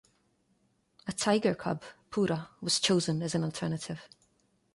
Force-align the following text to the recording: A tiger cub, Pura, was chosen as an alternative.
A 1.05 1.11
tiger 1.11 1.53
cub, 1.53 1.83
Pura, 2.09 2.49
was 2.59 2.79
chosen 2.79 3.21
as 3.21 3.35
an 3.35 3.43
alternative. 3.43 4.09